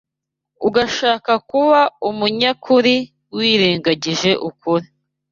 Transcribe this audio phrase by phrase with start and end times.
[0.67, 2.95] ugashaka kuba umunyakuri
[3.35, 4.87] wirengagije Kuri